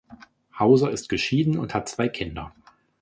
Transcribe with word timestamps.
Hauser 0.57 0.89
ist 0.89 1.09
geschieden 1.09 1.59
und 1.59 1.75
hat 1.75 1.87
zwei 1.87 2.09
Kinder. 2.09 2.55